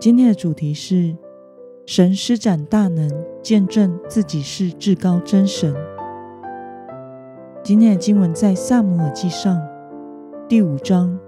[0.00, 1.16] 今天的主题是
[1.84, 3.10] 神施展大能，
[3.42, 5.74] 见证自己是至高真神。
[7.64, 9.60] 今天的经文在萨姆尔记上
[10.48, 11.18] 第五章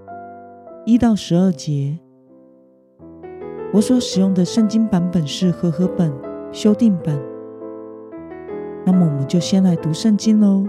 [0.86, 1.98] 一到十二节。
[3.72, 6.12] 我所使用的圣经版本是和合本
[6.52, 7.20] 修订版。
[8.86, 10.64] 那么，我们就先来读圣经喽。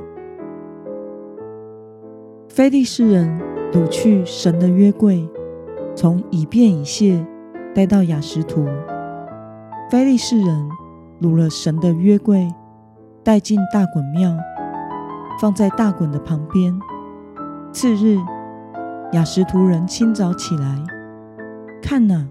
[2.49, 3.39] 非利士人
[3.71, 5.29] 掳去神的约柜，
[5.95, 7.23] 从以便以谢。
[7.73, 8.67] 带到雅什图，
[9.89, 10.69] 非利士人
[11.21, 12.53] 掳了神的约柜，
[13.23, 14.35] 带进大衮庙，
[15.39, 16.77] 放在大衮的旁边。
[17.71, 18.17] 次日，
[19.13, 20.83] 雅什图人清早起来，
[21.81, 22.27] 看呐，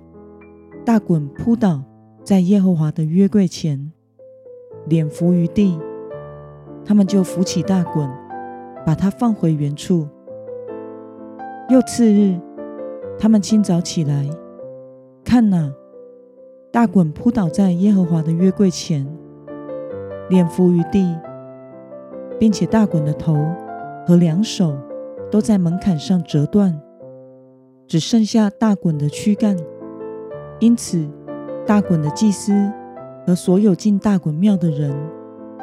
[0.84, 1.83] 大衮扑倒
[2.22, 3.91] 在耶和华的约柜前，
[4.86, 5.78] 脸伏于地。
[6.84, 8.11] 他们就扶起大衮，
[8.84, 10.06] 把他放回原处。
[11.70, 12.38] 又次日，
[13.18, 14.28] 他们清早起来。
[15.31, 15.73] 看哪，
[16.73, 19.06] 大衮扑倒在耶和华的约柜前，
[20.28, 21.17] 脸伏于地，
[22.36, 23.36] 并且大衮的头
[24.05, 24.77] 和两手
[25.31, 26.83] 都在门槛上折断，
[27.86, 29.56] 只剩下大衮的躯干。
[30.58, 31.08] 因此，
[31.64, 32.53] 大衮的祭司
[33.25, 34.92] 和所有进大衮庙的人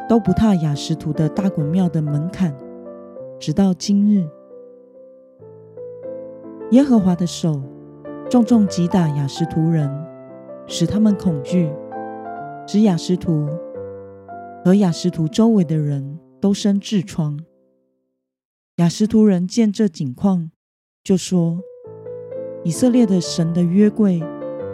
[0.08, 2.56] 都不踏雅什图的大衮庙的门槛，
[3.38, 4.26] 直到今日。
[6.72, 7.62] 耶和华的手。
[8.30, 9.90] 重重击打雅什图人，
[10.68, 11.72] 使他们恐惧，
[12.68, 13.48] 使雅什图
[14.66, 17.40] 和雅什图周围的人都生痔疮。
[18.76, 20.52] 雅什图人见这景况，
[21.06, 21.62] 就说
[22.66, 24.22] ：“以色列的神的约柜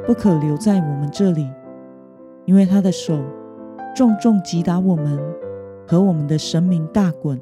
[0.07, 1.47] 不可留在我们这里，
[2.45, 3.23] 因为他的手
[3.95, 5.19] 重重击打我们
[5.87, 7.39] 和我们的神明大滚。”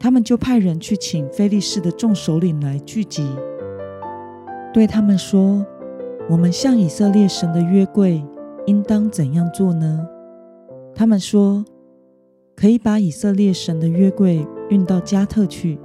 [0.00, 3.24] 他们就派人去请非利士的众首领来聚集。
[4.72, 5.64] 对他们说
[6.30, 8.24] ：“我们向以色列神的约柜
[8.66, 10.06] 应当怎样做呢？”
[10.94, 11.62] 他们说
[12.56, 15.78] ：“可以把以色列神的约柜运到加特去。”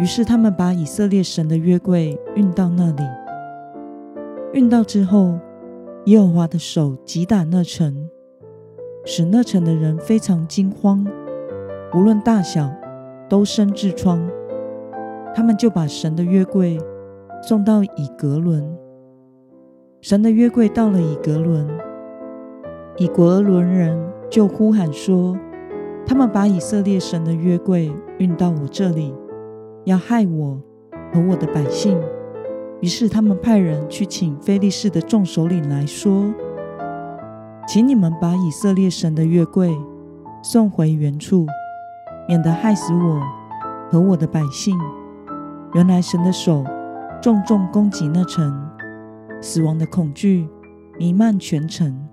[0.00, 3.04] 于是他们把以色列神的约柜运到那里。
[4.52, 5.38] 运到之后，
[6.06, 8.08] 耶和华的手击打那城，
[9.04, 11.06] 使那城的人非常惊慌，
[11.94, 12.68] 无论大小
[13.28, 14.20] 都生痔疮。
[15.32, 16.76] 他们就把神的约柜。
[17.46, 18.64] 送到以格伦，
[20.00, 21.68] 神的约柜到了以格伦，
[22.96, 25.36] 以格伦人就呼喊说
[26.08, 29.12] ：“他们把以色列神的约柜运到我这里，
[29.84, 30.58] 要害我
[31.12, 32.00] 和我的百姓。”
[32.80, 36.32] 于是他们派人去请非利士的众首领来说
[37.68, 39.76] ：“请你们把以色列神的约柜
[40.42, 41.46] 送回原处，
[42.26, 43.20] 免得害死我
[43.90, 44.74] 和我的百姓。”
[45.74, 46.64] 原来神的手。
[47.24, 48.54] 重重攻击那城，
[49.40, 50.46] 死亡的恐惧
[50.98, 52.06] 弥漫全城，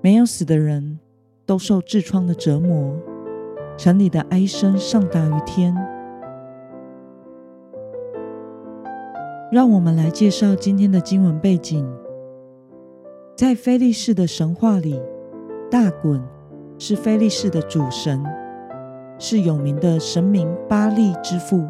[0.00, 0.98] 没有死的人
[1.44, 2.96] 都受痔疮的折磨，
[3.76, 5.76] 城里的哀声上达于天。
[9.52, 11.86] 让我们来介绍今天的经文背景。
[13.36, 14.98] 在菲利士的神话里，
[15.70, 16.22] 大衮
[16.78, 18.24] 是菲利士的主神，
[19.18, 21.68] 是有名的神明巴利之父，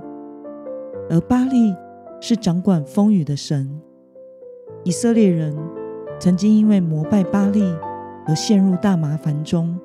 [1.11, 1.75] 而巴利。
[2.21, 3.81] 是掌管风雨的神。
[4.85, 5.57] 以色列人
[6.21, 7.63] 曾经因为膜拜巴利
[8.27, 9.79] 而陷入大麻烦中。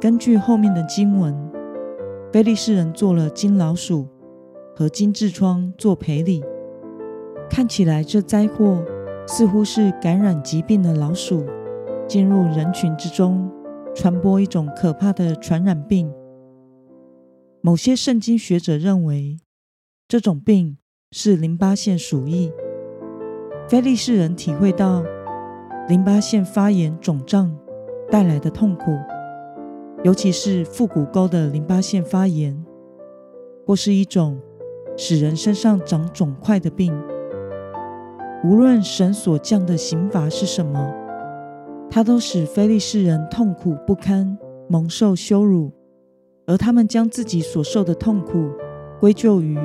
[0.00, 1.34] 根据后面的经文，
[2.32, 4.06] 非利士人做了金老鼠
[4.76, 6.42] 和金痔疮做赔礼。
[7.50, 8.84] 看起来这灾祸
[9.26, 11.44] 似乎是感染疾病的老鼠
[12.06, 13.50] 进入人群之中，
[13.94, 16.12] 传播一种可怕的传染病。
[17.60, 19.38] 某些圣经学者认为，
[20.06, 20.78] 这种病。
[21.10, 22.52] 是淋巴腺鼠疫，
[23.66, 25.02] 非利士人体会到
[25.88, 27.50] 淋巴腺发炎肿胀
[28.10, 28.94] 带来的痛苦，
[30.04, 32.62] 尤其是腹股沟的淋巴腺发炎，
[33.66, 34.38] 或是一种
[34.98, 36.94] 使人身上长肿块的病。
[38.44, 40.94] 无论神所降的刑罚是什么，
[41.88, 44.36] 它都使非利士人痛苦不堪，
[44.68, 45.72] 蒙受羞辱，
[46.46, 48.50] 而他们将自己所受的痛苦
[49.00, 49.58] 归咎于。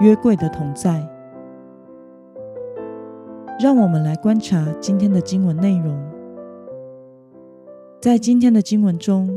[0.00, 1.04] 约柜的同在，
[3.58, 5.98] 让我们来观察今天的经文内容。
[8.00, 9.28] 在今天的经文中，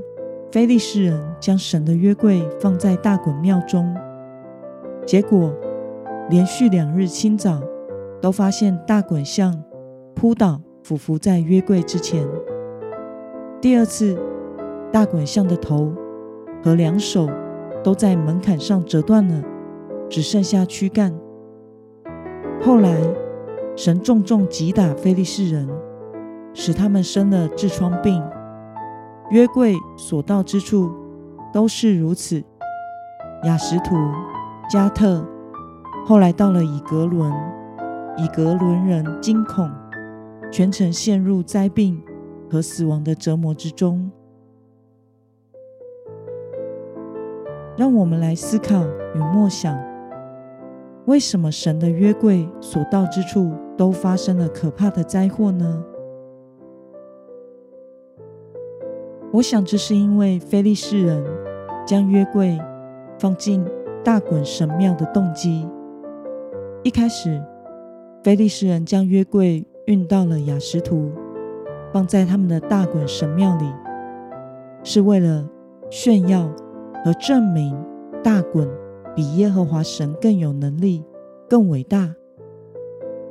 [0.51, 3.91] 非利士人将神的约柜放在大衮庙中，
[5.03, 5.51] 结果
[6.29, 7.59] 连续两日清早
[8.21, 9.63] 都发现大衮像
[10.13, 12.23] 扑倒俯伏在约柜之前。
[13.59, 14.15] 第二次，
[14.91, 15.91] 大衮像的头
[16.63, 17.27] 和两手
[17.83, 19.43] 都在门槛上折断了，
[20.11, 21.17] 只剩下躯干。
[22.61, 22.93] 后来，
[23.77, 25.67] 神重重击打非利士人，
[26.53, 28.21] 使他们生了痔疮病。
[29.29, 30.91] 约柜所到之处
[31.53, 32.43] 都是如此。
[33.45, 33.95] 雅什图、
[34.69, 35.25] 加特，
[36.05, 37.31] 后来到了以格伦，
[38.17, 39.71] 以格伦人惊恐，
[40.51, 42.03] 全城陷入灾病
[42.51, 44.11] 和死亡的折磨之中。
[47.77, 48.83] 让我们来思考
[49.15, 49.90] 与默想。
[51.11, 55.83] 为什么神的约柜所到之处都发生了可怕的灾祸呢？
[59.33, 61.21] 我想这是因为非利士人
[61.85, 62.57] 将约柜
[63.19, 63.61] 放进
[64.05, 65.67] 大衮神庙的动机。
[66.81, 67.43] 一开始，
[68.23, 71.11] 非利士人将约柜运到了雅什图，
[71.91, 73.65] 放在他们的大衮神庙里，
[74.81, 75.45] 是为了
[75.89, 76.49] 炫耀
[77.03, 77.77] 和证明
[78.23, 78.65] 大衮。
[79.15, 81.03] 比耶和华神更有能力、
[81.49, 82.13] 更伟大，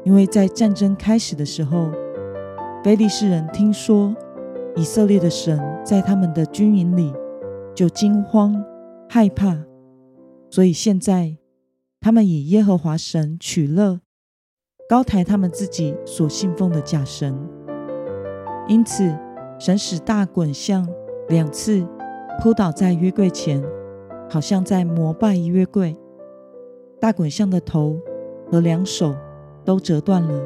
[0.04, 1.90] 因为在战争开始的时候，
[2.84, 4.14] 非利士人听说
[4.76, 7.12] 以色列的神在他们的军营里，
[7.74, 8.62] 就惊慌
[9.08, 9.56] 害怕，
[10.50, 11.36] 所以现在
[12.00, 14.00] 他们以耶和华神取乐，
[14.88, 17.34] 高抬他们自己所信奉的假神。
[18.68, 19.16] 因此，
[19.58, 20.86] 神使大滚像
[21.28, 21.86] 两次
[22.40, 23.62] 扑倒在约柜前。
[24.30, 25.96] 好像在膜拜约柜，
[27.00, 27.98] 大滚象的头
[28.48, 29.12] 和两手
[29.64, 30.40] 都折断了，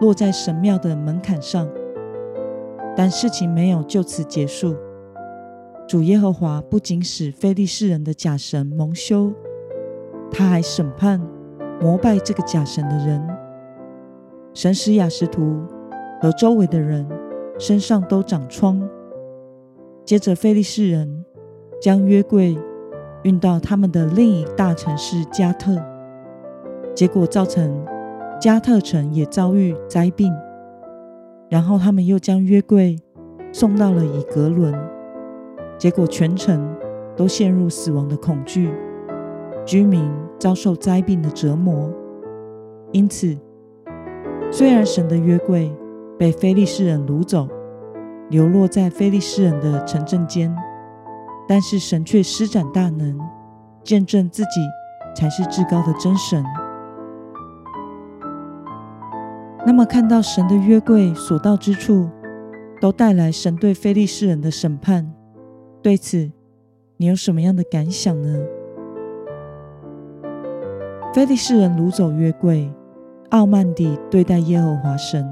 [0.00, 1.68] 落在神庙的门槛上。
[2.96, 4.74] 但事情没有就此结束。
[5.86, 9.32] 主耶和华不仅使非利士人的假神蒙羞，
[10.32, 11.20] 他还审判
[11.80, 13.24] 膜拜这个假神的人。
[14.54, 15.62] 神使雅什图
[16.20, 17.06] 和周围的人
[17.60, 18.82] 身上都长疮。
[20.04, 21.24] 接着，非利士人
[21.80, 22.58] 将约柜。
[23.24, 25.76] 运到他们的另一大城市加特，
[26.94, 27.84] 结果造成
[28.40, 30.32] 加特城也遭遇灾病。
[31.48, 32.98] 然后他们又将约柜
[33.52, 34.74] 送到了以格伦，
[35.78, 36.74] 结果全城
[37.16, 38.70] 都陷入死亡的恐惧，
[39.64, 41.90] 居民遭受灾病的折磨。
[42.92, 43.36] 因此，
[44.50, 45.72] 虽然神的约柜
[46.18, 47.48] 被非利士人掳走，
[48.28, 50.54] 流落在非利士人的城镇间。
[51.46, 53.18] 但是神却施展大能，
[53.82, 54.60] 见证自己
[55.14, 56.42] 才是至高的真神。
[59.66, 62.08] 那么，看到神的约柜所到之处，
[62.80, 65.12] 都带来神对非利士人的审判，
[65.82, 66.30] 对此
[66.96, 68.38] 你有什么样的感想呢？
[71.14, 72.72] 非利士人掳走约柜，
[73.30, 75.30] 傲慢地对待耶和华神，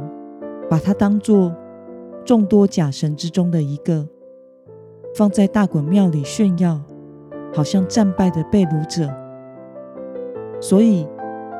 [0.71, 1.55] 把他当作
[2.25, 4.07] 众多假神之中的一个。
[5.15, 6.81] 放在大衮庙里炫耀，
[7.53, 9.13] 好像战败的被掳者，
[10.61, 11.07] 所以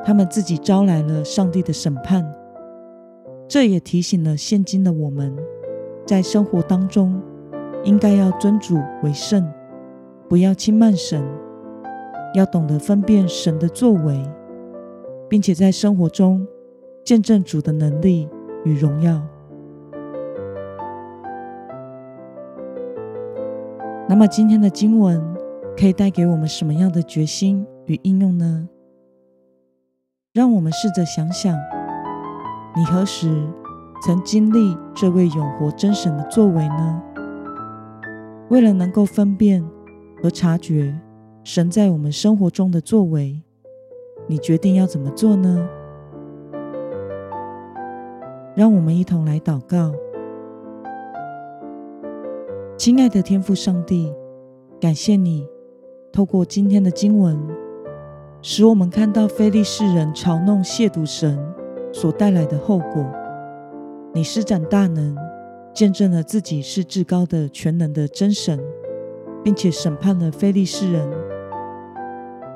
[0.03, 2.25] 他们自己招来了上帝的审判。
[3.47, 5.35] 这也提醒了现今的我们，
[6.05, 7.21] 在生活当中
[7.83, 9.47] 应该要尊主为圣，
[10.27, 11.23] 不要轻慢神，
[12.33, 14.19] 要懂得分辨神的作为，
[15.29, 16.47] 并且在生活中
[17.03, 18.27] 见证主的能力
[18.63, 19.21] 与荣耀。
[24.13, 25.19] 那么今天的经文
[25.75, 28.69] 可以带给我们什么样的决心与应用呢？
[30.33, 31.57] 让我们试着想想，
[32.75, 33.27] 你何时
[34.05, 37.01] 曾经历这位永活真神的作为呢？
[38.51, 39.65] 为了能够分辨
[40.21, 40.95] 和察觉
[41.43, 43.41] 神在我们生活中的作为，
[44.27, 45.67] 你决定要怎么做呢？
[48.55, 49.91] 让我们一同来祷告。
[52.83, 54.13] 亲爱的天父上帝，
[54.77, 55.47] 感谢你
[56.11, 57.39] 透过今天的经文，
[58.41, 61.39] 使我们看到非利士人嘲弄亵渎神
[61.93, 63.09] 所带来的后果。
[64.13, 65.15] 你施展大能，
[65.73, 68.59] 见证了自己是至高的全能的真神，
[69.45, 71.09] 并且审判了非利士人。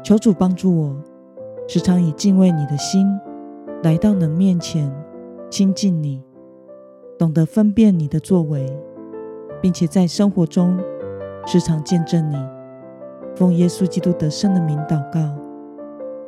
[0.04, 0.96] 求主帮助我，
[1.70, 3.08] 时常以敬畏你的心
[3.82, 4.94] 来到你面前
[5.50, 6.22] 亲近你，
[7.18, 8.78] 懂得分辨你的作为。
[9.62, 10.78] 并且在生活中
[11.46, 12.36] 时常见证你，
[13.36, 15.20] 奉耶稣基督得胜的名祷告，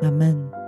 [0.01, 0.58] 阿门。